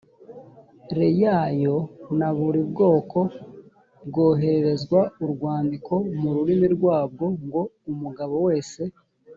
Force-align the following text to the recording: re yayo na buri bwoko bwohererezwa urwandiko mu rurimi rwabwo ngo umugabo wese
re 0.95 1.07
yayo 1.23 1.77
na 2.17 2.29
buri 2.37 2.61
bwoko 2.71 3.19
bwohererezwa 4.07 4.99
urwandiko 5.23 5.93
mu 6.19 6.29
rurimi 6.35 6.67
rwabwo 6.75 7.25
ngo 7.45 7.61
umugabo 7.91 8.35
wese 8.47 8.81